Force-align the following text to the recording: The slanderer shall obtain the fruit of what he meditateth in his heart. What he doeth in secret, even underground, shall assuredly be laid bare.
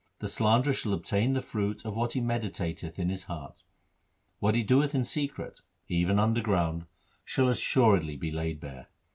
The 0.17 0.27
slanderer 0.27 0.73
shall 0.73 0.93
obtain 0.95 1.33
the 1.33 1.43
fruit 1.43 1.85
of 1.85 1.95
what 1.95 2.13
he 2.13 2.21
meditateth 2.21 2.97
in 2.97 3.09
his 3.09 3.25
heart. 3.25 3.61
What 4.39 4.55
he 4.55 4.63
doeth 4.63 4.95
in 4.95 5.05
secret, 5.05 5.61
even 5.89 6.17
underground, 6.17 6.87
shall 7.23 7.49
assuredly 7.49 8.15
be 8.17 8.31
laid 8.31 8.59
bare. 8.59 8.87